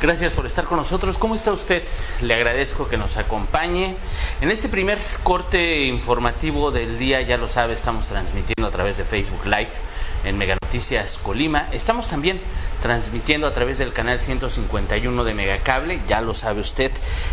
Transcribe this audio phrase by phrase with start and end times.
[0.00, 1.18] Gracias por estar con nosotros.
[1.18, 1.82] ¿Cómo está usted?
[2.22, 3.96] Le agradezco que nos acompañe.
[4.40, 9.04] En este primer corte informativo del día, ya lo sabe, estamos transmitiendo a través de
[9.04, 9.68] Facebook Live
[10.24, 11.68] en Mega Noticias Colima.
[11.72, 12.40] Estamos también
[12.80, 16.92] transmitiendo a través del canal 151 de Megacable, ya lo sabe usted.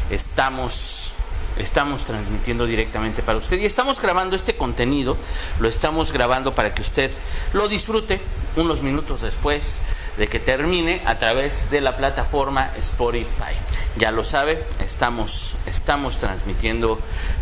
[0.10, 1.14] Estamos
[1.58, 5.18] estamos transmitiendo directamente para usted y estamos grabando este contenido,
[5.60, 7.12] lo estamos grabando para que usted
[7.54, 8.22] lo disfrute
[8.58, 9.82] unos minutos después
[10.18, 13.54] de que termine a través de la plataforma Spotify.
[13.98, 17.00] Ya lo sabe, estamos, estamos transmitiendo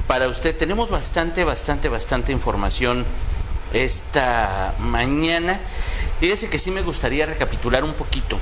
[0.08, 0.56] para usted.
[0.56, 3.06] Tenemos bastante, bastante, bastante información
[3.74, 5.60] esta mañana.
[6.20, 8.38] Fíjese que sí me gustaría recapitular un poquito.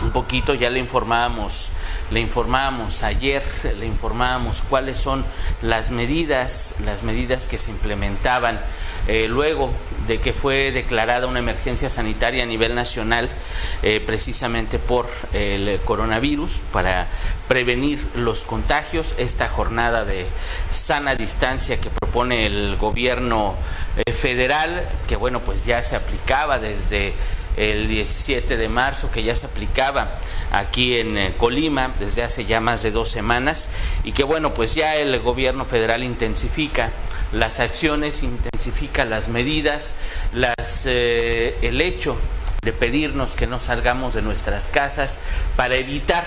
[0.00, 1.70] Un poquito, ya le informábamos
[2.12, 3.42] le informábamos ayer,
[3.78, 5.24] le informábamos cuáles son
[5.62, 8.60] las medidas, las medidas que se implementaban
[9.08, 9.72] eh, luego
[10.06, 13.28] de que fue declarada una emergencia sanitaria a nivel nacional
[13.82, 17.08] eh, precisamente por el coronavirus para
[17.48, 19.14] prevenir los contagios.
[19.18, 20.26] Esta jornada de
[20.70, 23.54] sana distancia que propone el gobierno
[24.04, 27.14] eh, federal, que bueno, pues ya se aplicaba desde
[27.56, 30.18] el 17 de marzo, que ya se aplicaba
[30.52, 33.68] aquí en Colima desde hace ya más de dos semanas
[34.04, 36.92] y que bueno, pues ya el gobierno federal intensifica
[37.32, 39.96] las acciones, intensifica las medidas,
[40.32, 42.16] las, eh, el hecho
[42.62, 45.20] de pedirnos que no salgamos de nuestras casas
[45.56, 46.24] para evitar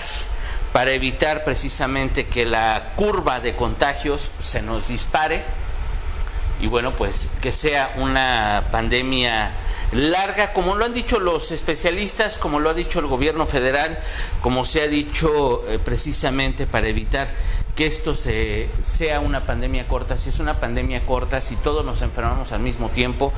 [0.72, 5.42] para evitar precisamente que la curva de contagios se nos dispare
[6.60, 9.52] y bueno, pues que sea una pandemia
[9.92, 13.98] larga, como lo han dicho los especialistas, como lo ha dicho el gobierno federal,
[14.40, 17.28] como se ha dicho eh, precisamente para evitar
[17.76, 20.16] que esto se, sea una pandemia corta.
[20.16, 23.32] Si es una pandemia corta, si todos nos enfermamos al mismo tiempo,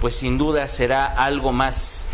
[0.00, 2.08] pues sin duda será algo más,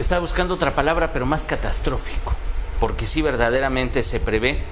[0.00, 2.32] estaba buscando otra palabra, pero más catastrófico,
[2.80, 4.62] porque si verdaderamente se prevé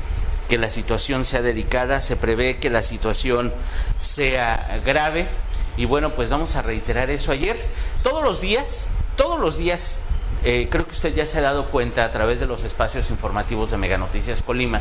[0.48, 3.52] que la situación sea delicada, se prevé que la situación
[4.00, 5.28] sea grave
[5.76, 7.56] y bueno, pues vamos a reiterar eso ayer.
[8.02, 9.98] Todos los días, todos los días,
[10.48, 13.72] eh, creo que usted ya se ha dado cuenta a través de los espacios informativos
[13.72, 14.80] de Mega Noticias Colima,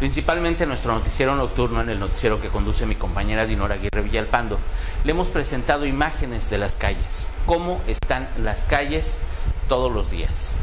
[0.00, 4.58] principalmente nuestro noticiero nocturno, en el noticiero que conduce mi compañera Dinora Aguirre Villalpando,
[5.04, 9.20] le hemos presentado imágenes de las calles, cómo están las calles
[9.68, 10.56] todos los días.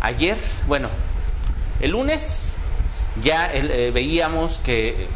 [0.00, 0.88] Ayer, bueno,
[1.78, 2.54] el lunes
[3.22, 5.06] ya eh, veíamos que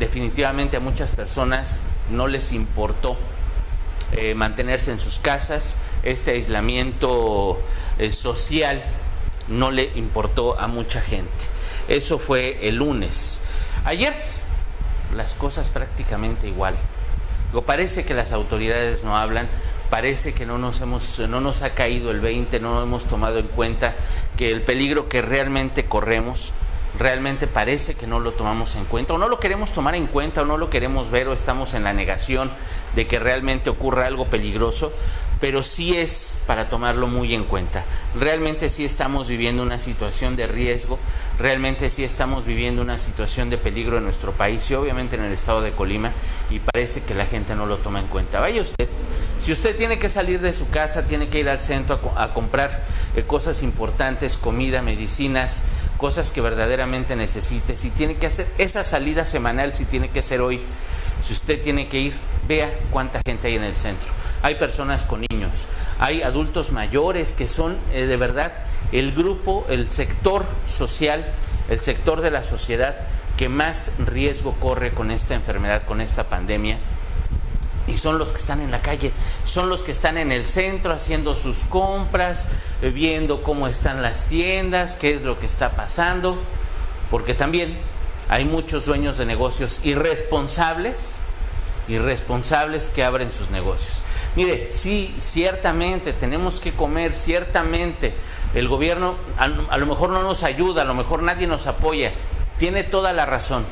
[0.00, 3.16] definitivamente a muchas personas no les importó
[4.12, 7.60] eh, mantenerse en sus casas, este aislamiento
[7.98, 8.82] eh, social
[9.48, 11.44] no le importó a mucha gente.
[11.88, 13.40] Eso fue el lunes.
[13.84, 14.14] Ayer
[15.14, 16.74] las cosas prácticamente igual.
[17.66, 19.48] parece que las autoridades no hablan,
[19.90, 23.46] parece que no nos hemos no nos ha caído el 20, no hemos tomado en
[23.48, 23.94] cuenta
[24.36, 26.52] que el peligro que realmente corremos
[26.98, 30.42] realmente parece que no lo tomamos en cuenta o no lo queremos tomar en cuenta
[30.42, 32.50] o no lo queremos ver o estamos en la negación
[32.94, 34.92] de que realmente ocurra algo peligroso,
[35.40, 37.84] pero sí es para tomarlo muy en cuenta.
[38.18, 40.98] Realmente sí estamos viviendo una situación de riesgo,
[41.38, 45.32] realmente sí estamos viviendo una situación de peligro en nuestro país y obviamente en el
[45.32, 46.12] estado de Colima
[46.50, 48.40] y parece que la gente no lo toma en cuenta.
[48.40, 48.88] Vaya usted,
[49.38, 52.84] si usted tiene que salir de su casa, tiene que ir al centro a, comprar
[53.14, 55.62] eh, cosas importantes, comida, medicinas,
[55.96, 60.40] cosas que verdaderamente necesite, si tiene que hacer esa salida semanal, si tiene que ser
[60.40, 60.60] hoy,
[61.22, 62.14] si usted tiene que ir,
[62.46, 64.08] vea cuánta gente hay en el centro.
[64.42, 65.66] Hay personas con niños,
[65.98, 68.52] hay adultos mayores que son eh, de verdad
[68.92, 71.32] el grupo, el sector social,
[71.68, 72.96] el sector de la sociedad
[73.36, 76.78] que más riesgo corre con esta enfermedad, con esta pandemia
[77.88, 79.12] y son los que están en la calle,
[79.44, 82.48] son los que están en el centro haciendo sus compras,
[82.82, 86.38] eh, viendo cómo están las tiendas, qué es lo que está pasando,
[87.10, 87.78] porque también
[88.28, 91.14] hay muchos dueños de negocios irresponsables,
[91.88, 94.02] irresponsables que abren sus negocios.
[94.36, 98.14] Mire, sí, ciertamente tenemos que comer, ciertamente
[98.54, 102.12] el gobierno a, lo mejor no nos ayuda, a lo mejor nadie nos apoya,
[102.58, 103.64] tiene toda la razón,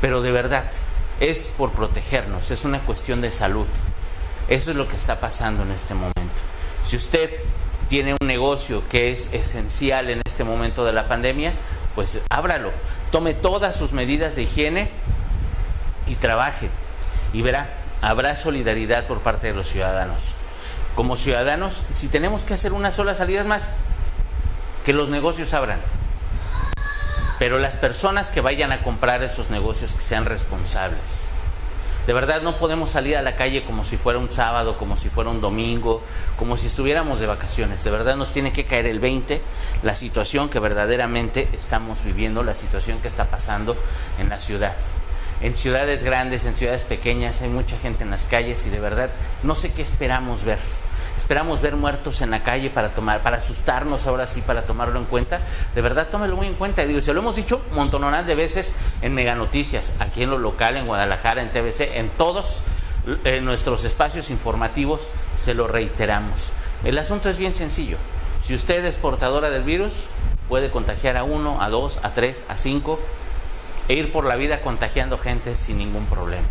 [0.00, 0.70] pero de verdad,
[1.18, 3.66] es por protegernos, es una cuestión de salud.
[4.48, 6.18] Eso es lo que está pasando en este momento.
[6.82, 7.30] Si usted
[7.88, 11.52] tiene un negocio que es esencial en este momento de la pandemia,
[11.94, 12.70] pues ábralo,
[13.10, 14.90] tome todas sus medidas de higiene
[16.06, 16.68] y trabaje.
[17.32, 20.22] Y verá, habrá solidaridad por parte de los ciudadanos.
[20.94, 23.74] Como ciudadanos, si tenemos que hacer una sola salida más,
[24.84, 25.80] que los negocios abran
[27.40, 31.30] pero las personas que vayan a comprar esos negocios que sean responsables.
[32.06, 35.08] De verdad no podemos salir a la calle como si fuera un sábado, como si
[35.08, 36.02] fuera un domingo,
[36.38, 37.82] como si estuviéramos de vacaciones.
[37.82, 39.40] De verdad nos tiene que caer el 20
[39.82, 43.74] la situación que verdaderamente estamos viviendo, la situación que está pasando
[44.18, 44.76] en la ciudad.
[45.40, 49.10] En ciudades grandes, en ciudades pequeñas, hay mucha gente en las calles y de verdad
[49.42, 50.58] no sé qué esperamos ver
[51.16, 55.04] esperamos ver muertos en la calle para tomar, para asustarnos ahora sí, para tomarlo en
[55.04, 55.40] cuenta.
[55.74, 56.84] De verdad, tómelo muy en cuenta.
[56.84, 60.76] Digo, se lo hemos dicho montononas de veces en Mega Noticias, aquí en lo local,
[60.76, 62.62] en Guadalajara, en TVC, en todos
[63.42, 66.50] nuestros espacios informativos, se lo reiteramos.
[66.84, 67.98] El asunto es bien sencillo.
[68.42, 70.06] Si usted es portadora del virus,
[70.48, 72.98] puede contagiar a uno, a dos, a tres, a cinco
[73.90, 76.46] e ir por la vida contagiando gente sin ningún problema.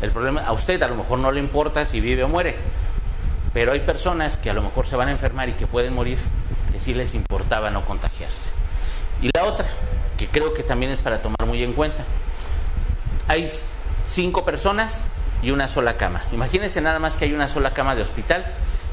[0.00, 2.54] El problema a usted a lo mejor no le importa si vive o muere,
[3.52, 6.18] pero hay personas que a lo mejor se van a enfermar y que pueden morir,
[6.70, 8.50] que sí les importaba no contagiarse.
[9.20, 9.66] Y la otra,
[10.16, 12.04] que creo que también es para tomar muy en cuenta,
[13.26, 13.50] hay
[14.06, 15.06] cinco personas
[15.42, 16.22] y una sola cama.
[16.30, 18.46] Imagínense nada más que hay una sola cama de hospital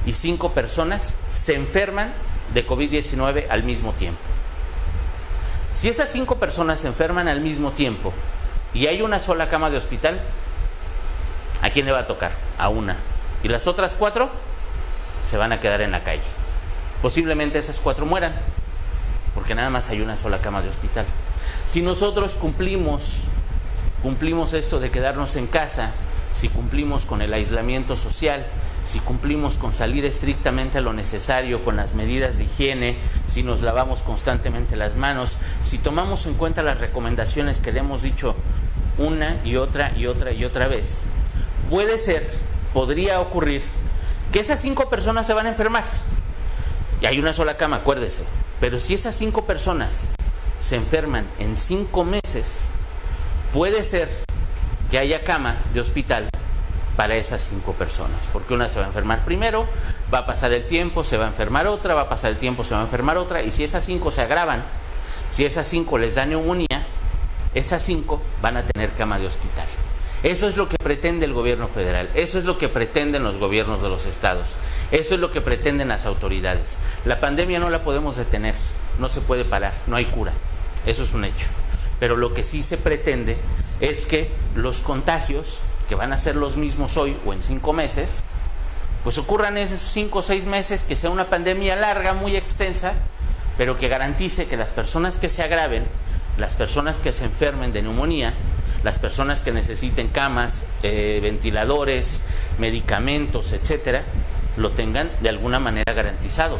[0.03, 2.11] y cinco personas se enferman
[2.55, 4.19] de COVID-19 al mismo tiempo.
[5.77, 8.11] Si esas cinco personas se enferman al mismo tiempo
[8.73, 10.19] y hay una sola cama de hospital,
[11.61, 12.31] ¿a quién le va a tocar?
[12.57, 12.95] A una.
[13.43, 14.31] ¿Y las otras cuatro?
[15.23, 16.23] se van a quedar en la calle.
[16.99, 18.33] Posiblemente esas cuatro mueran,
[19.35, 21.05] porque nada más hay una sola cama de hospital.
[21.67, 23.21] Si nosotros cumplimos,
[24.01, 25.91] cumplimos esto de quedarnos en casa,
[26.33, 28.47] si cumplimos con el aislamiento social,
[28.87, 33.61] si cumplimos con salir estrictamente a lo necesario, con las medidas de higiene, si nos
[33.61, 38.35] lavamos constantemente las manos, si tomamos en cuenta las recomendaciones que le hemos dicho
[38.97, 41.03] una y otra y otra y otra vez,
[41.69, 42.29] puede ser,
[42.73, 43.61] podría ocurrir
[44.31, 45.83] que esas cinco personas se van a enfermar.
[47.01, 48.23] Y hay una sola cama, acuérdese.
[48.61, 50.09] Pero si esas cinco personas
[50.59, 52.69] se enferman en cinco meses,
[53.51, 54.09] puede ser
[54.89, 56.29] que haya cama de hospital
[56.97, 59.67] para esas cinco personas, porque una se va a enfermar primero,
[60.13, 62.63] va a pasar el tiempo, se va a enfermar otra, va a pasar el tiempo,
[62.63, 64.65] se va a enfermar otra, y si esas cinco se agravan,
[65.29, 66.87] si esas cinco les da neumonía,
[67.53, 69.67] esas cinco van a tener cama de hospital.
[70.23, 73.83] Eso es lo que pretende el gobierno federal, eso es lo que pretenden los gobiernos
[73.83, 74.55] de los estados,
[74.91, 76.79] eso es lo que pretenden las autoridades.
[77.05, 78.55] La pandemia no la podemos detener,
[78.97, 80.33] no se puede parar, no hay cura,
[80.87, 81.45] eso es un hecho.
[81.99, 83.37] Pero lo que sí se pretende
[83.79, 88.23] es que los contagios, que van a ser los mismos hoy o en cinco meses,
[89.03, 92.93] pues ocurran esos cinco o seis meses, que sea una pandemia larga, muy extensa,
[93.57, 95.87] pero que garantice que las personas que se agraven,
[96.37, 98.33] las personas que se enfermen de neumonía,
[98.83, 102.21] las personas que necesiten camas, eh, ventiladores,
[102.59, 104.03] medicamentos, etcétera,
[104.55, 106.59] lo tengan de alguna manera garantizado.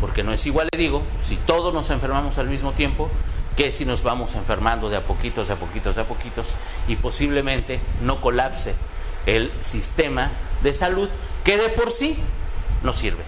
[0.00, 3.10] Porque no es igual, le digo, si todos nos enfermamos al mismo tiempo,
[3.58, 6.52] que si nos vamos enfermando de a poquitos, de a poquitos, de a poquitos,
[6.86, 8.76] y posiblemente no colapse
[9.26, 10.30] el sistema
[10.62, 11.08] de salud
[11.42, 12.16] que de por sí
[12.84, 13.24] no sirve.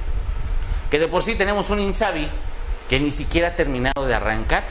[0.88, 2.29] Que de por sí tenemos un INSABI
[2.88, 4.62] que ni siquiera ha terminado de arrancar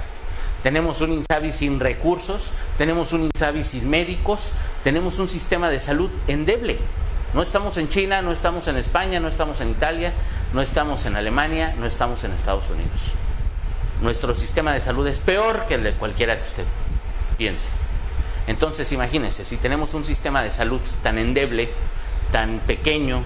[0.63, 4.49] tenemos un INSABI sin recursos, tenemos un INSABI sin médicos,
[4.83, 6.77] tenemos un sistema de salud endeble.
[7.33, 10.13] No estamos en China, no estamos en España, no estamos en Italia,
[10.53, 13.13] no estamos en Alemania, no estamos en Estados Unidos.
[14.01, 16.63] Nuestro sistema de salud es peor que el de cualquiera que usted
[17.37, 17.69] piense.
[18.47, 21.69] Entonces, imagínense, si tenemos un sistema de salud tan endeble,
[22.31, 23.23] tan pequeño,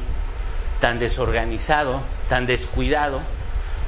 [0.80, 3.22] tan desorganizado, tan descuidado,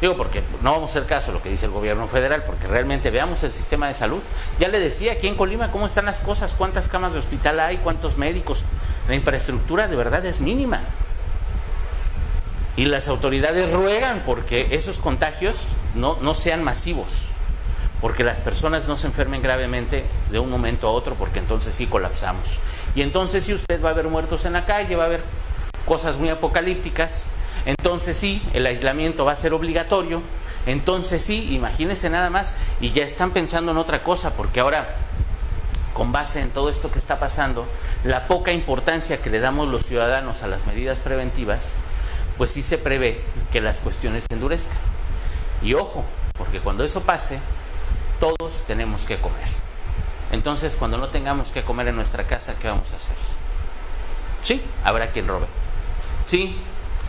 [0.02, 2.68] Digo, porque no vamos a hacer caso a lo que dice el gobierno federal, porque
[2.68, 4.22] realmente veamos el sistema de salud.
[4.60, 7.78] Ya le decía aquí en Colima cómo están las cosas, cuántas camas de hospital hay,
[7.78, 8.64] cuántos médicos.
[9.08, 10.82] La infraestructura de verdad es mínima.
[12.78, 15.60] Y las autoridades ruegan porque esos contagios
[15.96, 17.28] no, no sean masivos,
[18.02, 21.88] porque las personas no se enfermen gravemente de un momento a otro, porque entonces sí
[21.88, 22.60] colapsamos.
[22.94, 25.24] Y entonces si usted va a ver muertos en la calle, va a haber
[25.86, 27.28] cosas muy apocalípticas,
[27.66, 30.22] entonces sí, el aislamiento va a ser obligatorio,
[30.66, 34.96] entonces sí, imagínense nada más, y ya están pensando en otra cosa, porque ahora,
[35.94, 37.68] con base en todo esto que está pasando,
[38.04, 41.74] la poca importancia que le damos los ciudadanos a las medidas preventivas,
[42.38, 44.78] pues sí se prevé que las cuestiones se endurezcan.
[45.62, 46.04] Y ojo,
[46.38, 47.40] porque cuando eso pase,
[48.20, 49.48] todos tenemos que comer.
[50.32, 53.16] Entonces, cuando no tengamos que comer en nuestra casa, ¿qué vamos a hacer?
[54.42, 55.48] Sí, habrá quien robe.
[56.28, 56.58] Sí,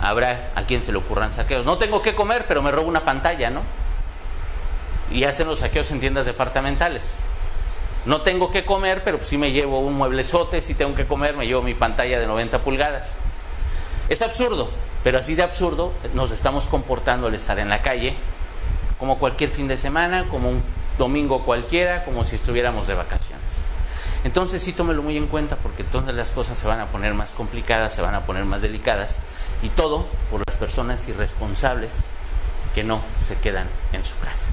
[0.00, 1.64] habrá a quien se le ocurran saqueos.
[1.64, 3.62] No tengo que comer, pero me robo una pantalla, ¿no?
[5.10, 7.20] Y hacen los saqueos en tiendas departamentales.
[8.04, 11.46] No tengo que comer, pero sí me llevo un mueblezote, si tengo que comer, me
[11.46, 13.14] llevo mi pantalla de 90 pulgadas.
[14.08, 14.70] Es absurdo,
[15.06, 18.16] pero así de absurdo nos estamos comportando al estar en la calle,
[18.98, 20.60] como cualquier fin de semana, como un
[20.98, 23.44] domingo cualquiera, como si estuviéramos de vacaciones.
[24.24, 27.34] Entonces sí tómelo muy en cuenta porque entonces las cosas se van a poner más
[27.34, 29.20] complicadas, se van a poner más delicadas
[29.62, 32.06] y todo por las personas irresponsables
[32.74, 34.48] que no se quedan en su casa.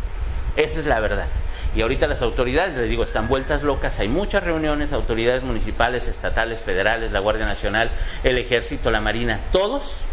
[0.55, 1.29] Esa es la verdad.
[1.75, 3.99] Y ahorita las autoridades, les digo, están vueltas locas.
[3.99, 7.89] Hay muchas reuniones, autoridades municipales, estatales, federales, la Guardia Nacional,
[8.23, 10.03] el Ejército, la Marina, todos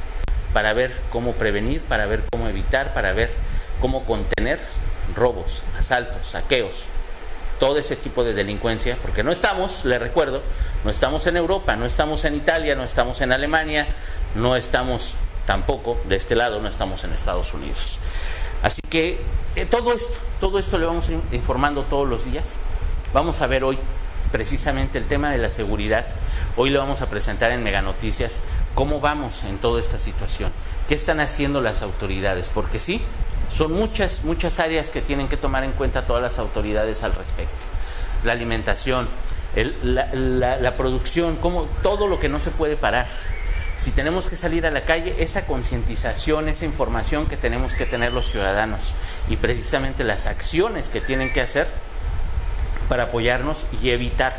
[0.53, 3.31] para ver cómo prevenir, para ver cómo evitar, para ver
[3.81, 4.59] cómo contener
[5.15, 6.85] robos, asaltos, saqueos,
[7.59, 10.43] todo ese tipo de delincuencia, porque no estamos, le recuerdo,
[10.85, 13.87] no estamos en Europa, no estamos en Italia, no estamos en Alemania,
[14.35, 15.15] no estamos
[15.47, 17.99] tampoco de este lado, no estamos en Estados Unidos.
[18.63, 19.21] Así que
[19.57, 22.57] eh, todo esto, todo esto le vamos informando todos los días.
[23.13, 23.79] Vamos a ver hoy
[24.31, 26.07] precisamente el tema de la seguridad.
[26.57, 28.43] Hoy le vamos a presentar en Mega Noticias
[28.75, 30.53] cómo vamos en toda esta situación,
[30.89, 33.03] qué están haciendo las autoridades, porque sí,
[33.51, 37.67] son muchas, muchas áreas que tienen que tomar en cuenta todas las autoridades al respecto.
[38.25, 39.09] La alimentación,
[39.83, 43.07] la, producción, como todo lo que no se puede parar.
[43.77, 48.13] Si tenemos que salir a la calle, esa concientización, esa información que tenemos que tener
[48.13, 48.93] los ciudadanos
[49.29, 51.67] y precisamente las acciones que tienen que hacer
[52.89, 54.35] para apoyarnos y evitar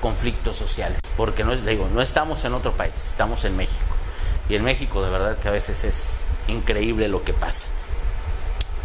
[0.00, 0.98] conflictos sociales.
[1.16, 3.96] Porque no, es, digo, no estamos en otro país, estamos en México.
[4.48, 7.66] Y en México de verdad que a veces es increíble lo que pasa.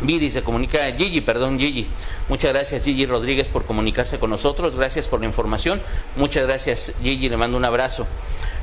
[0.01, 1.87] Viri se comunica, Gigi, perdón, Gigi.
[2.27, 4.75] Muchas gracias, Gigi Rodríguez, por comunicarse con nosotros.
[4.75, 5.81] Gracias por la información.
[6.15, 7.29] Muchas gracias, Gigi.
[7.29, 8.05] Le mando un abrazo.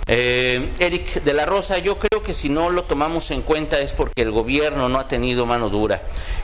[0.07, 3.93] Eh, Eric de la Rosa, yo creo que si no lo tomamos en cuenta es
[3.93, 6.03] porque el gobierno no ha tenido mano dura.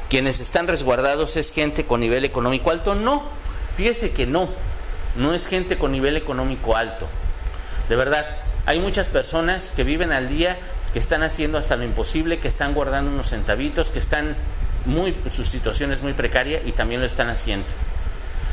[0.09, 2.95] Quienes están resguardados es gente con nivel económico alto.
[2.95, 3.25] No,
[3.77, 4.49] fíjese que no.
[5.16, 7.08] No es gente con nivel económico alto.
[7.88, 8.26] De verdad,
[8.66, 10.58] hay muchas personas que viven al día,
[10.92, 14.37] que están haciendo hasta lo imposible, que están guardando unos centavitos, que están
[14.85, 17.66] muy, su situación es muy precaria y también lo están haciendo.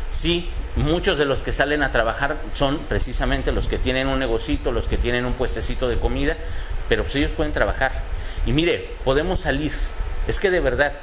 [0.10, 4.72] Sí, muchos de los que salen a trabajar son precisamente los que tienen un negocito,
[4.72, 6.38] los que tienen un puestecito de comida,
[6.90, 7.92] pero pues ellos pueden trabajar.
[8.46, 9.72] Y mire, podemos salir.
[10.28, 10.94] Es que de verdad,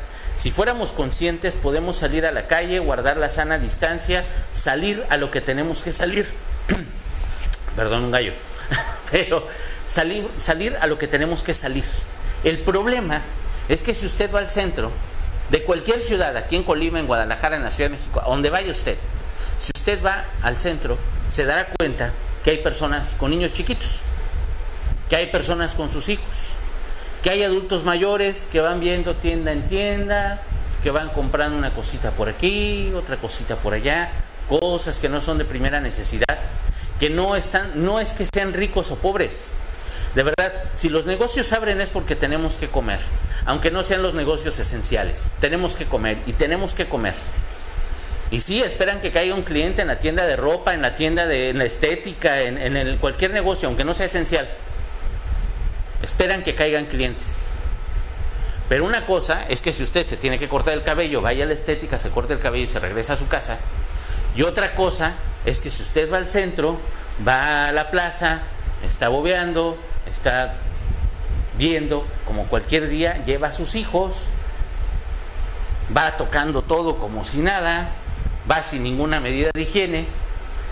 [0.40, 5.30] si fuéramos conscientes, podemos salir a la calle, guardar la sana distancia, salir a lo
[5.30, 6.32] que tenemos que salir.
[7.76, 8.32] Perdón, un gallo.
[9.10, 9.46] Pero
[9.84, 11.84] salir, salir a lo que tenemos que salir.
[12.42, 13.20] El problema
[13.68, 14.90] es que si usted va al centro,
[15.50, 18.48] de cualquier ciudad, aquí en Colima, en Guadalajara, en la Ciudad de México, a donde
[18.48, 18.96] vaya usted,
[19.58, 23.98] si usted va al centro, se dará cuenta que hay personas con niños chiquitos,
[25.10, 26.54] que hay personas con sus hijos,
[27.22, 30.42] que hay adultos mayores que van viendo tienda en tienda,
[30.82, 34.10] que van comprando una cosita por aquí, otra cosita por allá,
[34.48, 36.38] cosas que no son de primera necesidad,
[36.98, 39.52] que no están, no es que sean ricos o pobres,
[40.14, 42.98] de verdad, si los negocios abren es porque tenemos que comer,
[43.46, 45.30] aunque no sean los negocios esenciales.
[45.40, 47.14] Tenemos que comer y tenemos que comer.
[48.32, 51.26] Y sí, esperan que caiga un cliente en la tienda de ropa, en la tienda
[51.26, 54.48] de la estética, en, cualquier negocio, aunque no sea esencial.
[56.02, 57.44] Esperan que caigan clientes.
[58.68, 61.48] Pero una cosa es que si usted se tiene que cortar el cabello, vaya a
[61.48, 63.58] la estética, se corte el cabello y se regresa a su casa.
[64.36, 65.14] Y otra cosa
[65.44, 66.78] es que si usted va al centro,
[67.26, 68.42] va a la plaza,
[68.86, 69.76] está bobeando,
[70.08, 70.54] está
[71.58, 74.26] viendo como cualquier día, lleva a sus hijos,
[75.96, 77.90] va tocando todo como si nada,
[78.50, 80.06] va sin ninguna medida de higiene.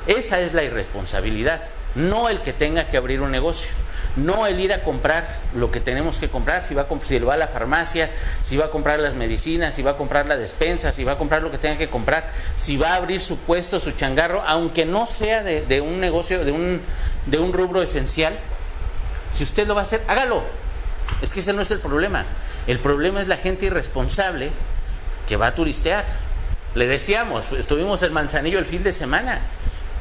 [0.07, 3.71] Esa es la irresponsabilidad, no el que tenga que abrir un negocio,
[4.19, 7.35] no el ir a comprar lo que tenemos que comprar, si va a, si va
[7.35, 8.11] a la farmacia,
[8.43, 11.19] si va a comprar las medicinas, si va a comprar la despensa, si va a
[11.19, 14.85] comprar lo que tenga que comprar, si va a abrir su puesto, su changarro, aunque
[14.85, 16.83] no sea de, de un negocio, de un,
[17.27, 18.35] de un rubro esencial,
[19.35, 20.43] si usted lo va a hacer, hágalo.
[21.23, 22.27] Es que ese no es el problema.
[22.67, 24.51] El problema es la gente irresponsable
[25.27, 26.05] que va a turistear.
[26.75, 29.41] Le decíamos, estuvimos en Manzanillo el fin de semana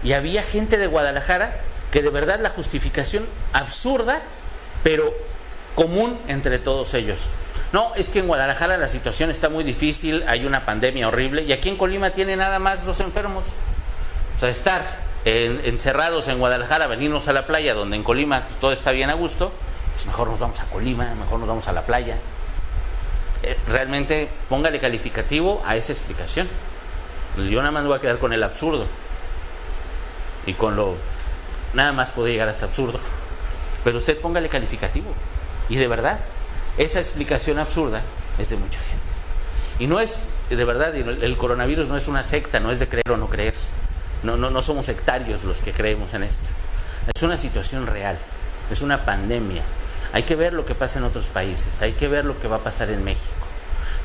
[0.03, 4.21] y había gente de Guadalajara que de verdad la justificación absurda,
[4.83, 5.13] pero
[5.75, 7.27] común entre todos ellos.
[7.73, 11.51] No, es que en Guadalajara la situación está muy difícil, hay una pandemia horrible y
[11.51, 13.43] aquí en Colima tiene nada más dos enfermos.
[14.37, 14.83] O sea, estar
[15.25, 19.51] encerrados en Guadalajara, venirnos a la playa, donde en Colima todo está bien a gusto,
[19.93, 22.17] pues mejor nos vamos a Colima, mejor nos vamos a la playa.
[23.43, 26.47] Eh, realmente póngale calificativo a esa explicación.
[27.37, 28.85] Yo nada más me voy a quedar con el absurdo.
[30.45, 30.95] Y con lo...
[31.73, 32.99] Nada más puede llegar hasta absurdo.
[33.83, 35.11] Pero usted póngale calificativo.
[35.69, 36.19] Y de verdad,
[36.77, 38.01] esa explicación absurda
[38.39, 38.97] es de mucha gente.
[39.79, 43.11] Y no es, de verdad, el coronavirus no es una secta, no es de creer
[43.11, 43.53] o no creer.
[44.23, 46.45] No, no, no somos sectarios los que creemos en esto.
[47.15, 48.17] Es una situación real,
[48.71, 49.61] es una pandemia.
[50.13, 52.57] Hay que ver lo que pasa en otros países, hay que ver lo que va
[52.57, 53.45] a pasar en México.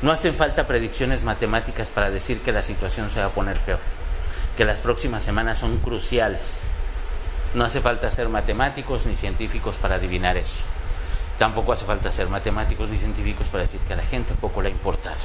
[0.01, 3.79] No hacen falta predicciones matemáticas para decir que la situación se va a poner peor.
[4.57, 6.63] que las próximas semanas son cruciales.
[7.53, 10.61] No hace falta ser matemáticos ni científicos para adivinar eso.
[11.37, 14.69] Tampoco hace falta ser matemáticos ni científicos para decir que a la gente poco le
[14.69, 15.17] ha importado.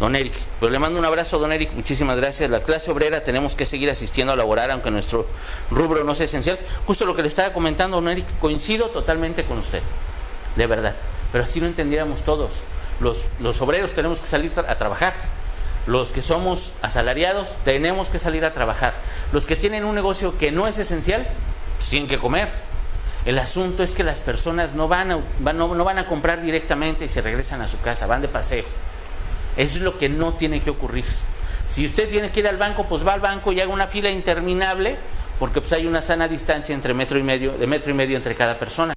[0.00, 2.50] Don Eric, pues le mando un abrazo, don Eric, muchísimas gracias.
[2.50, 5.26] La clase obrera tenemos que seguir asistiendo a laborar, aunque nuestro
[5.70, 6.58] rubro no sea esencial.
[6.86, 9.82] Justo lo que le estaba comentando, don Eric, coincido totalmente con usted,
[10.56, 10.96] de verdad.
[11.30, 12.62] Pero así lo entendiéramos todos.
[13.00, 15.14] Los, los obreros tenemos que salir a trabajar.
[15.86, 18.94] Los que somos asalariados tenemos que salir a trabajar.
[19.32, 21.26] Los que tienen un negocio que no es esencial,
[21.76, 22.48] pues tienen que comer.
[23.24, 27.68] El asunto es que las personas no van, a, comprar directamente y se regresan a
[27.68, 28.64] su casa, van de paseo.
[29.56, 31.04] Eso es lo que no tiene que ocurrir.
[31.66, 34.10] Si usted tiene que ir al banco, pues va al banco y haga una fila
[34.10, 34.96] interminable,
[35.38, 38.34] porque pues hay una sana distancia entre metro y medio, de metro y medio entre
[38.34, 38.92] cada persona.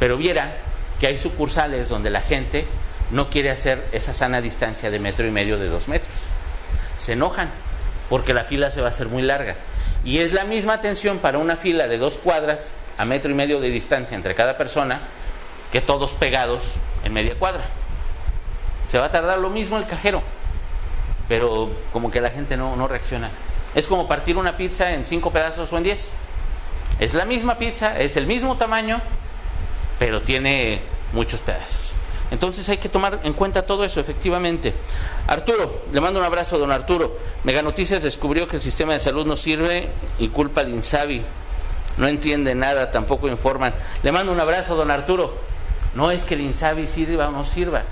[0.00, 0.56] Pero viera
[0.98, 2.66] que hay sucursales donde la gente
[3.10, 6.12] no quiere hacer esa sana distancia de metro y medio de dos metros.
[6.96, 7.50] Se enojan
[8.08, 9.56] porque la fila se va a hacer muy larga.
[10.04, 13.60] Y es la misma atención para una fila de dos cuadras a metro y medio
[13.60, 15.00] de distancia entre cada persona
[15.72, 16.74] que todos pegados
[17.04, 17.64] en media cuadra.
[18.90, 20.22] Se va a tardar lo mismo el cajero,
[21.28, 23.30] pero como que la gente no, no reacciona.
[23.74, 26.12] Es como partir una pizza en cinco pedazos o en diez.
[26.98, 29.00] Es la misma pizza, es el mismo tamaño,
[29.98, 30.80] pero tiene
[31.12, 31.97] muchos pedazos.
[32.30, 34.74] Entonces hay que tomar en cuenta todo eso, efectivamente.
[35.26, 37.16] Arturo, le mando un abrazo a don Arturo.
[37.44, 41.22] Mega Noticias descubrió que el sistema de salud no sirve y culpa al INSABI.
[41.96, 43.74] No entiende nada, tampoco informan.
[44.02, 45.34] Le mando un abrazo don Arturo.
[45.94, 47.82] No es que el INSABI sirva o no sirva,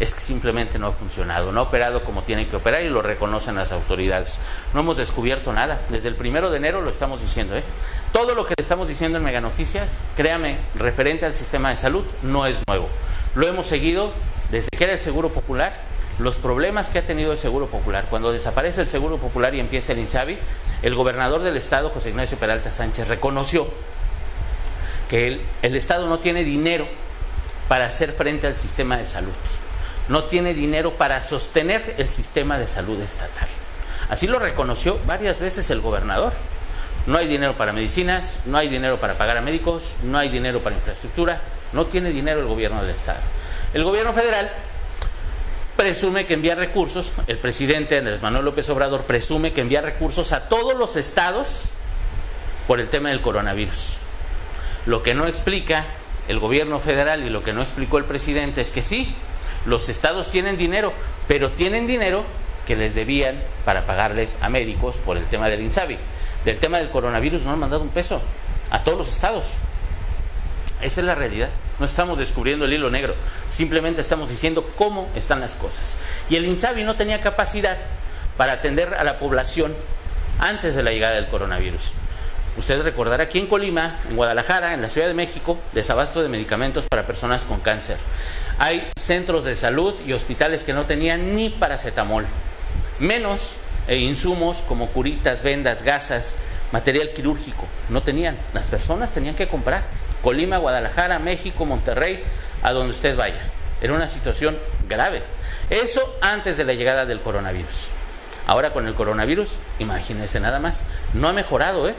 [0.00, 3.02] es que simplemente no ha funcionado, no ha operado como tiene que operar y lo
[3.02, 4.40] reconocen las autoridades.
[4.74, 5.80] No hemos descubierto nada.
[5.88, 7.56] Desde el primero de enero lo estamos diciendo.
[7.56, 7.64] ¿eh?
[8.12, 12.04] Todo lo que le estamos diciendo en Mega Noticias, créame, referente al sistema de salud,
[12.22, 12.88] no es nuevo.
[13.34, 14.12] Lo hemos seguido
[14.50, 15.72] desde que era el Seguro Popular,
[16.18, 18.06] los problemas que ha tenido el Seguro Popular.
[18.10, 20.38] Cuando desaparece el Seguro Popular y empieza el INSABI,
[20.82, 23.66] el gobernador del Estado, José Ignacio Peralta Sánchez, reconoció
[25.08, 26.86] que el, el Estado no tiene dinero
[27.68, 29.32] para hacer frente al sistema de salud.
[30.08, 33.48] No tiene dinero para sostener el sistema de salud estatal.
[34.10, 36.34] Así lo reconoció varias veces el gobernador.
[37.06, 40.62] No hay dinero para medicinas, no hay dinero para pagar a médicos, no hay dinero
[40.62, 41.40] para infraestructura,
[41.72, 43.20] no tiene dinero el gobierno del Estado.
[43.74, 44.50] El gobierno federal
[45.76, 50.48] presume que envía recursos, el presidente Andrés Manuel López Obrador presume que envía recursos a
[50.48, 51.62] todos los estados
[52.66, 53.96] por el tema del coronavirus.
[54.86, 55.84] Lo que no explica
[56.28, 59.14] el gobierno federal y lo que no explicó el presidente es que sí,
[59.66, 60.92] los estados tienen dinero,
[61.28, 62.24] pero tienen dinero
[62.66, 65.98] que les debían para pagarles a médicos por el tema del INSABI.
[66.44, 68.20] Del tema del coronavirus no han mandado un peso
[68.70, 69.52] a todos los estados.
[70.80, 71.50] Esa es la realidad.
[71.78, 73.14] No estamos descubriendo el hilo negro.
[73.48, 75.96] Simplemente estamos diciendo cómo están las cosas.
[76.28, 77.78] Y el INSABI no tenía capacidad
[78.36, 79.74] para atender a la población
[80.38, 81.92] antes de la llegada del coronavirus.
[82.56, 86.84] Usted recordará aquí en Colima, en Guadalajara, en la Ciudad de México, desabasto de medicamentos
[86.86, 87.96] para personas con cáncer.
[88.58, 92.26] Hay centros de salud y hospitales que no tenían ni paracetamol,
[92.98, 93.54] menos
[93.88, 96.36] e insumos como curitas, vendas, gasas,
[96.72, 97.66] material quirúrgico.
[97.88, 98.36] No tenían.
[98.52, 99.84] Las personas tenían que comprar.
[100.22, 102.22] Colima, Guadalajara, México, Monterrey,
[102.62, 103.42] a donde usted vaya.
[103.80, 104.56] Era una situación
[104.88, 105.22] grave.
[105.70, 107.88] Eso antes de la llegada del coronavirus.
[108.46, 111.94] Ahora con el coronavirus, imagínense nada más, no ha mejorado, ¿eh?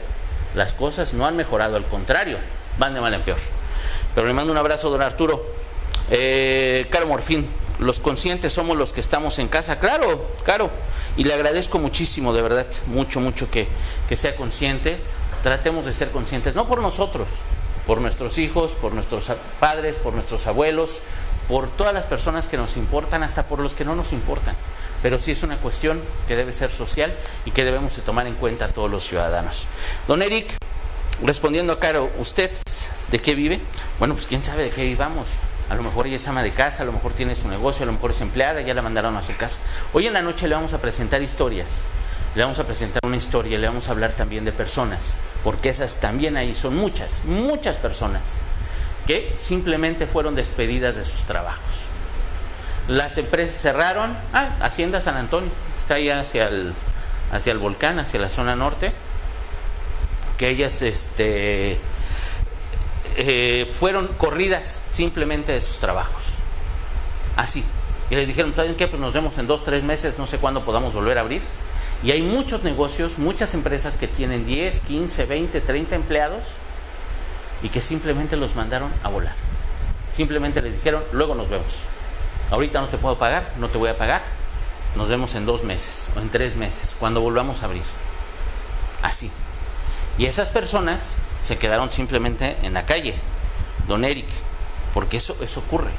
[0.54, 2.38] Las cosas no han mejorado, al contrario,
[2.78, 3.38] van de mal en peor.
[4.14, 5.44] Pero le mando un abrazo, don Arturo.
[6.10, 10.70] Eh, Caro Morfín, los conscientes somos los que estamos en casa, claro, claro.
[11.16, 13.66] Y le agradezco muchísimo, de verdad, mucho, mucho que,
[14.08, 14.98] que sea consciente.
[15.42, 17.28] Tratemos de ser conscientes, no por nosotros,
[17.86, 21.00] por nuestros hijos, por nuestros padres, por nuestros abuelos,
[21.48, 24.56] por todas las personas que nos importan, hasta por los que no nos importan.
[25.02, 28.34] Pero sí es una cuestión que debe ser social y que debemos de tomar en
[28.34, 29.66] cuenta todos los ciudadanos.
[30.08, 30.56] Don Eric,
[31.22, 32.50] respondiendo a Caro, ¿usted
[33.10, 33.60] de qué vive?
[33.98, 35.30] Bueno, pues quién sabe de qué vivamos.
[35.68, 37.86] A lo mejor ella es ama de casa, a lo mejor tiene su negocio, a
[37.86, 39.60] lo mejor es empleada, ya la mandaron a su casa.
[39.92, 41.84] Hoy en la noche le vamos a presentar historias
[42.34, 45.96] le vamos a presentar una historia, le vamos a hablar también de personas, porque esas
[45.96, 48.36] también ahí son muchas, muchas personas
[49.06, 51.84] que simplemente fueron despedidas de sus trabajos.
[52.88, 56.74] Las empresas cerraron, ah, Hacienda San Antonio, está ahí hacia el,
[57.32, 58.92] hacia el volcán, hacia la zona norte,
[60.36, 61.78] que ellas este,
[63.16, 66.24] eh, fueron corridas simplemente de sus trabajos.
[67.36, 67.64] Así.
[68.10, 68.86] Y les dijeron, ¿saben qué?
[68.86, 71.42] Pues nos vemos en dos, tres meses, no sé cuándo podamos volver a abrir.
[72.04, 76.44] Y hay muchos negocios, muchas empresas que tienen 10, 15, 20, 30 empleados
[77.62, 79.34] y que simplemente los mandaron a volar.
[80.12, 81.84] Simplemente les dijeron, luego nos vemos.
[82.50, 84.20] Ahorita no te puedo pagar, no te voy a pagar.
[84.96, 87.82] Nos vemos en dos meses o en tres meses, cuando volvamos a abrir.
[89.02, 89.30] Así.
[90.18, 93.14] Y esas personas se quedaron simplemente en la calle,
[93.88, 94.28] don Eric,
[94.92, 95.90] porque eso, eso ocurre.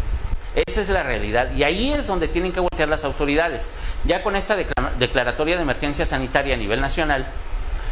[0.56, 1.52] Esa es la realidad.
[1.52, 3.70] Y ahí es donde tienen que voltear las autoridades.
[4.06, 7.28] Ya con esta declaratoria de emergencia sanitaria a nivel nacional,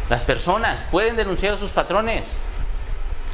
[0.09, 2.37] las personas pueden denunciar a sus patrones.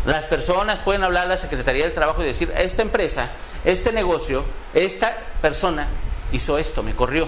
[0.06, 3.30] Las personas pueden hablar a la Secretaría del Trabajo y decir, esta empresa,
[3.66, 5.88] este negocio, esta persona
[6.32, 7.28] hizo esto, me corrió.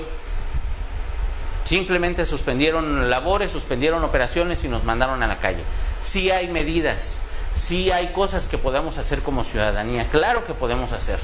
[1.65, 5.63] Simplemente suspendieron labores, suspendieron operaciones y nos mandaron a la calle.
[6.01, 7.21] Sí hay medidas,
[7.53, 11.19] sí hay cosas que podemos hacer como ciudadanía, claro que podemos hacer.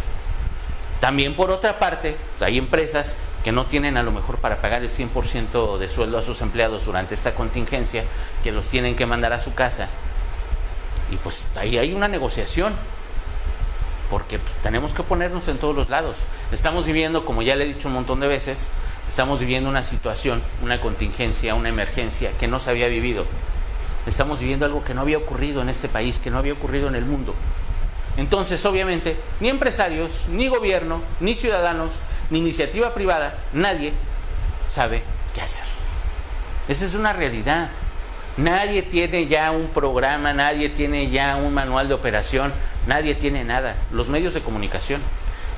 [1.08, 4.84] También por otra parte, pues, hay empresas que no tienen a lo mejor para pagar
[4.84, 8.04] el 100% de sueldo a sus empleados durante esta contingencia,
[8.44, 9.88] que los tienen que mandar a su casa.
[11.10, 12.74] Y pues ahí hay una negociación,
[14.10, 16.26] porque pues, tenemos que ponernos en todos los lados.
[16.52, 18.68] Estamos viviendo, como ya le he dicho un montón de veces,
[19.08, 23.26] estamos viviendo una situación, una contingencia, una emergencia que no se había vivido.
[24.08, 26.96] Estamos viviendo algo que no había ocurrido en este país, que no había ocurrido en
[26.96, 27.34] el mundo.
[28.18, 32.00] Entonces, obviamente, ni empresarios, ni gobierno, ni ciudadanos,
[32.30, 33.94] ni iniciativa privada, nadie
[34.68, 35.04] sabe
[35.34, 35.64] qué hacer.
[36.68, 37.70] Esa es una realidad.
[38.38, 42.54] Nadie tiene ya un programa, nadie tiene ya un manual de operación,
[42.86, 43.76] nadie tiene nada.
[43.92, 45.02] Los medios de comunicación.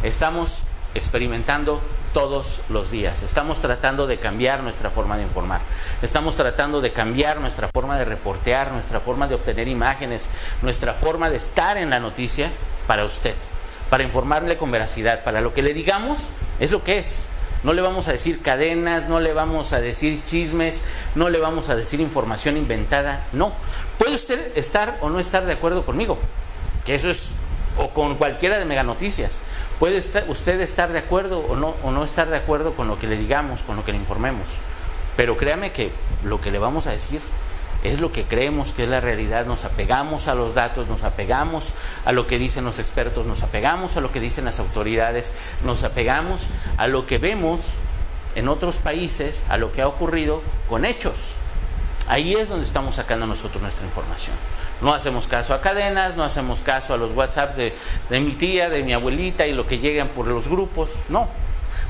[0.04, 0.60] Estamos
[0.96, 1.82] experimentando
[2.14, 3.24] todos los días.
[3.24, 5.62] Estamos tratando de cambiar nuestra forma de informar.
[6.02, 10.30] Estamos tratando de cambiar nuestra forma de reportear, nuestra forma de obtener imágenes,
[10.62, 12.52] nuestra forma de estar en la noticia
[12.88, 13.36] para usted,
[13.90, 17.30] para informarle con veracidad, para lo que le digamos es lo que es.
[17.62, 20.82] No le vamos a decir cadenas, no le vamos a decir chismes,
[21.16, 23.54] no le vamos a decir información inventada, no.
[23.98, 26.18] Puede usted estar o no estar de acuerdo conmigo,
[26.86, 27.32] que eso es,
[27.78, 29.42] o con cualquiera de Mega Noticias.
[29.80, 33.08] Puede usted estar de acuerdo o no, o no estar de acuerdo con lo que
[33.08, 34.50] le digamos, con lo que le informemos.
[35.16, 35.92] Pero créame que
[36.24, 37.22] lo que le vamos a decir
[37.84, 39.46] es lo que creemos que es la realidad.
[39.46, 43.96] Nos apegamos a los datos, nos apegamos a lo que dicen los expertos, nos apegamos
[43.96, 47.72] a lo que dicen las autoridades, nos apegamos a lo que vemos
[48.36, 51.36] en otros países, a lo que ha ocurrido con hechos.
[52.08, 54.36] Ahí es donde estamos sacando nosotros nuestra información.
[54.82, 58.82] No hacemos caso a cadenas, no hacemos caso a los WhatsApps de, mi tía, de
[58.82, 60.92] mi abuelita y lo que llegan por los grupos.
[61.10, 61.28] No.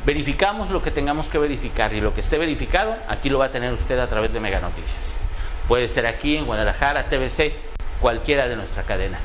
[0.05, 3.51] Verificamos lo que tengamos que verificar y lo que esté verificado, aquí lo va a
[3.51, 5.17] tener usted a través de Mega Noticias.
[5.67, 7.53] Puede ser aquí en Guadalajara, TBC,
[8.01, 9.19] cualquiera de nuestra cadena.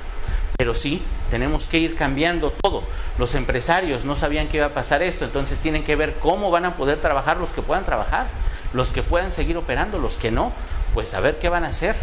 [0.58, 2.82] Pero sí, tenemos que ir cambiando todo.
[3.18, 6.66] Los empresarios no sabían que iba a pasar esto, entonces tienen que ver cómo van
[6.66, 8.26] a poder trabajar los que puedan trabajar,
[8.74, 10.52] los que puedan seguir operando, los que no,
[10.92, 11.96] pues a ver qué van a hacer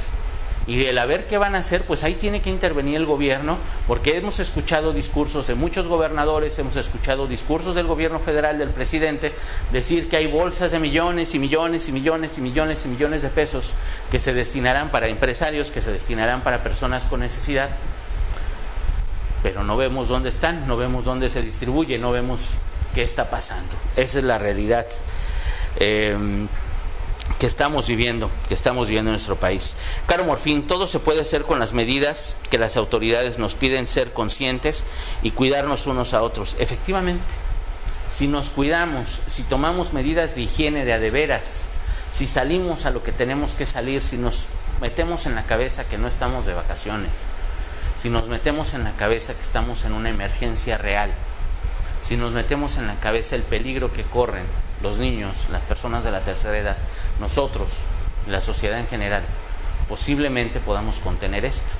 [0.68, 3.58] y el a ver qué van a hacer, pues ahí tiene que intervenir el gobierno,
[3.88, 9.34] porque hemos escuchado discursos de muchos gobernadores, hemos escuchado discursos del gobierno federal, del presidente,
[9.72, 13.30] decir que hay bolsas de millones y millones y millones y millones y millones de
[13.30, 13.74] pesos
[14.12, 17.70] que se destinarán para empresarios, que se destinarán para personas con necesidad,
[19.42, 22.50] pero no vemos dónde están, no vemos dónde se distribuye, no vemos
[22.94, 23.76] qué está pasando.
[23.96, 24.86] Esa es la realidad.
[25.80, 26.16] Eh,
[27.40, 29.76] que estamos viviendo, que estamos viviendo en nuestro país.
[30.08, 34.14] Caro Morfín, todo se puede hacer con las medidas que las autoridades nos piden ser
[34.14, 34.86] conscientes
[35.24, 36.56] y cuidarnos unos a otros.
[36.60, 37.24] Efectivamente,
[38.10, 41.68] si nos cuidamos, si tomamos medidas de higiene de adeveras,
[42.12, 44.48] si salimos a lo que tenemos que salir, si nos
[44.82, 47.20] metemos en la cabeza que no estamos de vacaciones,
[47.98, 51.12] si nos metemos en la cabeza que estamos en una emergencia real,
[52.02, 54.46] si nos metemos en la cabeza el peligro que corren
[54.82, 56.78] los niños, las personas de la tercera edad,
[57.20, 57.72] nosotros,
[58.28, 59.24] la sociedad en general,
[59.88, 61.74] posiblemente podamos contener esto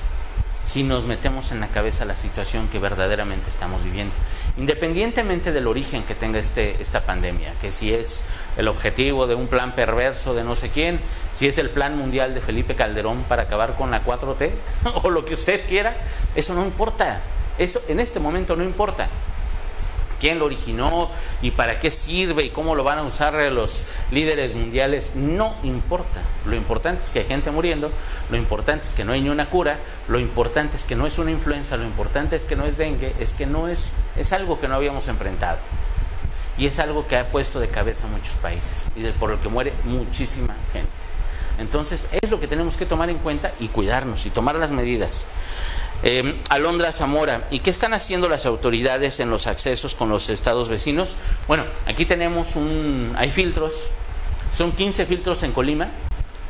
[0.64, 4.14] si nos metemos en la cabeza la situación que verdaderamente estamos viviendo,
[4.56, 8.20] independientemente del origen que tenga este, esta pandemia, que si es
[8.56, 11.00] el objetivo de un plan perverso de no sé quién,
[11.32, 14.50] si es el plan mundial de Felipe Calderón para acabar con la 4T
[15.02, 15.96] o lo que usted quiera,
[16.34, 17.20] eso no importa,
[17.58, 19.08] eso en este momento no importa
[20.22, 21.10] quién lo originó
[21.42, 23.82] y para qué sirve y cómo lo van a usar los
[24.12, 26.22] líderes mundiales, no importa.
[26.46, 27.90] Lo importante es que hay gente muriendo,
[28.30, 31.18] lo importante es que no hay ni una cura, lo importante es que no es
[31.18, 34.60] una influenza, lo importante es que no es dengue, es que no es, es algo
[34.60, 35.58] que no habíamos enfrentado.
[36.56, 39.48] Y es algo que ha puesto de cabeza a muchos países y por lo que
[39.48, 40.88] muere muchísima gente.
[41.58, 45.26] Entonces es lo que tenemos que tomar en cuenta y cuidarnos y tomar las medidas.
[46.04, 50.68] Eh, Alondra Zamora, ¿y qué están haciendo las autoridades en los accesos con los estados
[50.68, 51.14] vecinos?
[51.46, 53.90] Bueno, aquí tenemos un, hay filtros,
[54.52, 55.88] son 15 filtros en Colima,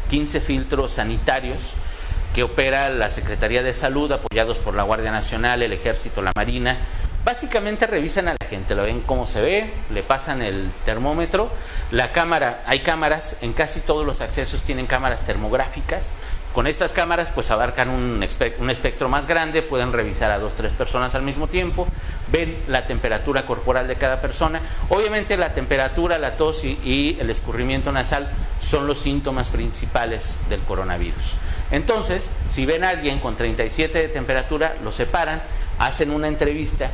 [0.08, 1.72] 15 filtros sanitarios
[2.34, 6.78] que opera la Secretaría de Salud, apoyados por la Guardia Nacional, el Ejército, la Marina,
[7.24, 11.52] Básicamente revisan a la gente, lo ven cómo se ve, le pasan el termómetro,
[11.92, 16.10] la cámara, hay cámaras, en casi todos los accesos tienen cámaras termográficas,
[16.52, 21.14] con estas cámaras pues abarcan un, espectro más grande, pueden revisar a dos, tres personas
[21.14, 21.86] al mismo tiempo,
[22.30, 24.60] ven la temperatura corporal de cada persona.
[24.88, 31.34] Obviamente la temperatura, la tos y, el escurrimiento nasal son los síntomas principales del coronavirus.
[31.70, 35.42] Entonces, si ven a alguien con 37 de temperatura, lo separan,
[35.78, 36.90] hacen una entrevista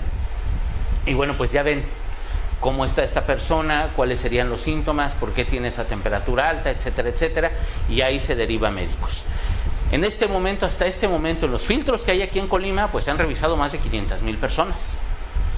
[1.04, 1.82] y bueno, pues ya ven
[2.60, 7.08] cómo está esta persona, cuáles serían los síntomas, por qué tiene esa temperatura alta, etcétera,
[7.08, 7.50] etcétera,
[7.88, 9.24] y ahí se deriva médicos.
[9.90, 13.04] En este momento, hasta este momento, en los filtros que hay aquí en Colima, pues
[13.04, 14.98] se han revisado más de 500 mil personas.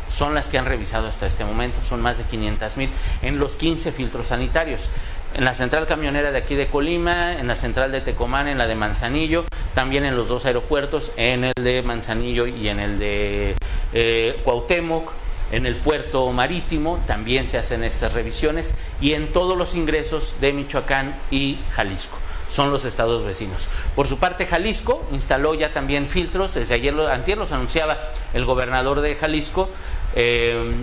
[0.08, 2.90] Son las que han revisado hasta este momento, son más de 500 mil
[3.22, 4.88] en los 15 filtros sanitarios.
[5.34, 8.68] En la central camionera de aquí de Colima, en la central de Tecomán, en la
[8.68, 13.56] de Manzanillo, también en los dos aeropuertos, en el de Manzanillo y en el de
[13.92, 15.10] eh, Cuauhtémoc,
[15.50, 20.52] en el puerto marítimo también se hacen estas revisiones y en todos los ingresos de
[20.52, 22.19] Michoacán y Jalisco.
[22.50, 23.68] Son los estados vecinos.
[23.94, 26.54] Por su parte, Jalisco instaló ya también filtros.
[26.54, 27.96] Desde ayer, antier los anunciaba
[28.34, 29.68] el gobernador de Jalisco,
[30.14, 30.74] eh,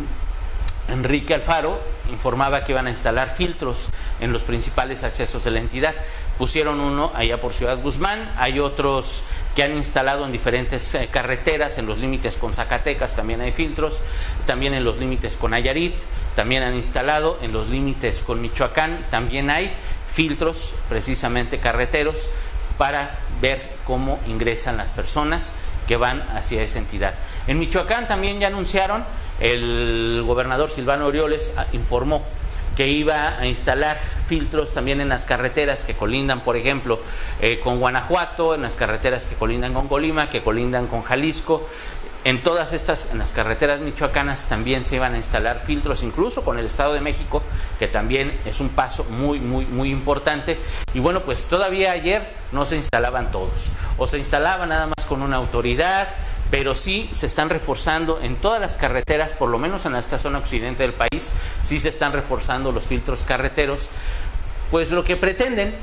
[0.90, 3.88] Enrique Alfaro, informaba que iban a instalar filtros
[4.22, 5.94] en los principales accesos de la entidad.
[6.38, 9.24] Pusieron uno allá por Ciudad Guzmán, hay otros
[9.56, 14.00] que han instalado en diferentes eh, carreteras, en los límites con Zacatecas también hay filtros,
[14.46, 15.96] también en los límites con Ayarit,
[16.36, 19.74] también han instalado, en los límites con Michoacán también hay
[20.18, 22.28] filtros, precisamente carreteros,
[22.80, 25.54] para ver cómo ingresan las personas
[25.88, 27.14] que van hacia esa entidad.
[27.46, 29.06] En Michoacán también ya anunciaron,
[29.40, 32.26] el gobernador Silvano Orioles ah, informó
[32.76, 37.00] que iba a instalar filtros también en las carreteras que colindan, por ejemplo,
[37.40, 41.68] eh, con Guanajuato, en las carreteras que colindan con Colima, que colindan con Jalisco.
[42.28, 46.60] En todas estas, en las carreteras michoacanas también se iban a instalar filtros, incluso con
[46.60, 47.42] el Estado de México,
[47.80, 50.60] que también es un paso muy, muy, muy importante.
[50.94, 55.22] Y bueno, pues todavía ayer no se instalaban todos, o se instalaban nada más con
[55.22, 56.10] una autoridad,
[56.52, 60.40] pero sí se están reforzando en todas las carreteras, por lo menos en esta zona
[60.40, 61.32] occidente del país,
[61.64, 63.88] sí se están reforzando los filtros carreteros,
[64.70, 65.78] pues lo que pretenden,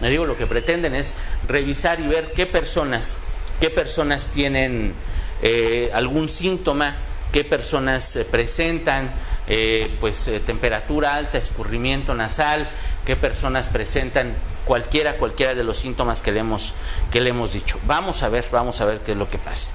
[0.00, 1.16] le digo, lo que pretenden es
[1.48, 3.18] revisar y ver qué personas,
[3.58, 4.94] qué personas tienen
[5.42, 6.96] eh, algún síntoma,
[7.32, 9.12] qué personas presentan
[9.52, 12.70] eh, pues eh, temperatura alta, escurrimiento nasal,
[13.04, 16.74] qué personas presentan cualquiera, cualquiera de los síntomas que le hemos,
[17.10, 17.78] que le hemos dicho.
[17.84, 19.72] Vamos a ver, vamos a ver qué es lo que pasa.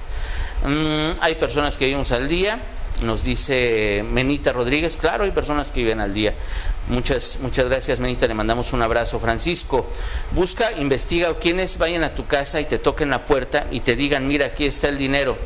[0.64, 2.58] Mm, hay personas que vivimos al día,
[3.02, 6.32] nos dice Menita Rodríguez, claro, hay personas que viven al día.
[6.88, 9.18] Muchas, muchas gracias, Menita, le mandamos un abrazo.
[9.18, 9.86] Francisco,
[10.30, 13.96] busca, investiga o quienes vayan a tu casa y te toquen la puerta y te
[13.96, 15.36] digan, mira, aquí está el dinero.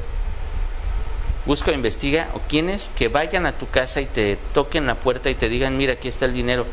[1.47, 5.35] Busca, investiga o quienes que vayan a tu casa y te toquen la puerta y
[5.35, 6.67] te digan, mira, aquí está el dinero.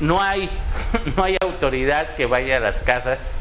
[0.00, 0.48] No hay,
[1.16, 3.32] no hay autoridad que vaya a las casas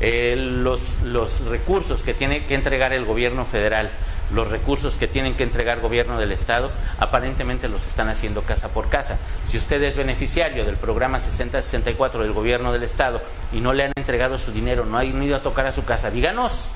[0.00, 3.90] eh, los, los recursos que tiene que entregar el gobierno federal,
[4.34, 8.88] los recursos que tienen que entregar gobierno del Estado, aparentemente los están haciendo casa por
[8.88, 9.18] casa.
[9.46, 13.92] Si usted es beneficiario del programa 6064 del gobierno del Estado y no le han
[13.96, 16.68] entregado su dinero, no ha ido a tocar a su casa, díganos,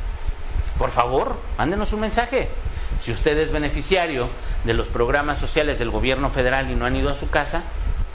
[0.78, 2.48] por favor, mándenos un mensaje.
[3.00, 4.28] Si usted es beneficiario
[4.64, 7.62] de los programas sociales del gobierno federal y no han ido a su casa,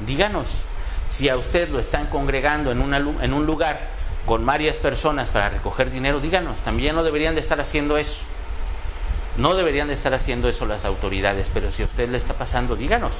[0.05, 0.61] díganos.
[1.07, 3.79] Si a usted lo están congregando en, una, en un lugar
[4.25, 8.21] con varias personas para recoger dinero, díganos, también no deberían de estar haciendo eso.
[9.37, 12.75] No deberían de estar haciendo eso las autoridades, pero si a usted le está pasando,
[12.75, 13.17] díganos.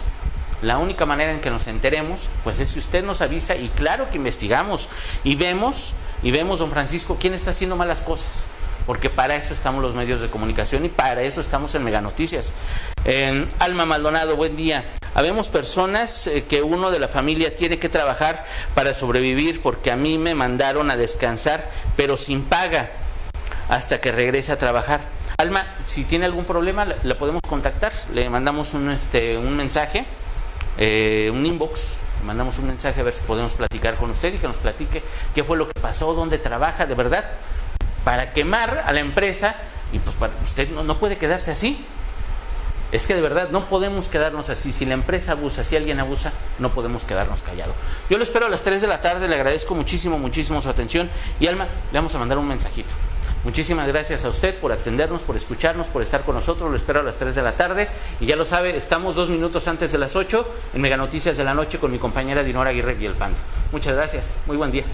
[0.61, 4.09] La única manera en que nos enteremos, pues es si usted nos avisa y claro
[4.09, 4.87] que investigamos
[5.23, 8.45] y vemos, y vemos, don Francisco, quién está haciendo malas cosas
[8.85, 12.53] porque para eso estamos los medios de comunicación y para eso estamos en Mega Noticias.
[13.59, 14.93] Alma Maldonado, buen día.
[15.15, 19.95] Habemos personas eh, que uno de la familia tiene que trabajar para sobrevivir porque a
[19.95, 22.91] mí me mandaron a descansar, pero sin paga,
[23.69, 25.01] hasta que regrese a trabajar.
[25.43, 30.05] Alma, si tiene algún problema, la, podemos contactar, le mandamos un, este, un mensaje,
[30.77, 34.37] eh, un inbox, le mandamos un mensaje a ver si podemos platicar con usted y
[34.37, 35.03] que nos platique
[35.35, 37.25] qué fue lo que pasó, dónde trabaja, de verdad
[38.03, 39.55] para quemar a la empresa
[39.91, 41.85] y pues usted no, puede quedarse así.
[42.91, 44.71] Es que de verdad no podemos quedarnos así.
[44.71, 47.75] Si la empresa abusa, si alguien abusa, no podemos quedarnos callados.
[48.09, 51.09] Yo lo espero a las 3 de la tarde, le agradezco muchísimo, muchísimo su atención.
[51.39, 52.93] Y Alma, le vamos a mandar un mensajito.
[53.43, 56.69] Muchísimas gracias a usted por atendernos, por escucharnos, por estar con nosotros.
[56.69, 57.89] Lo espero a las 3 de la tarde.
[58.19, 61.43] Y ya lo sabe, estamos dos minutos antes de las 8 en Mega Noticias de
[61.43, 63.39] la Noche con mi compañera Dinora Aguirre Villalpando.
[63.71, 64.37] Muchas gracias.
[64.45, 64.85] Muy buen día.